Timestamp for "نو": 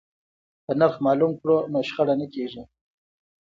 1.71-1.79